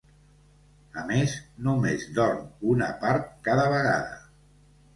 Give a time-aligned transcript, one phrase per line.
[1.01, 1.35] A més,
[1.67, 4.21] només dorm una part cada vegada.